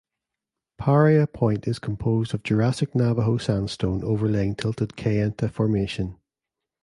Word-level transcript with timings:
Paria 0.79 1.27
Point 1.27 1.67
is 1.67 1.77
composed 1.77 2.33
of 2.33 2.41
Jurassic 2.41 2.95
Navajo 2.95 3.37
sandstone 3.37 4.03
overlaying 4.03 4.55
tilted 4.55 4.93
Kayenta 4.97 5.47
Formation. 5.51 6.17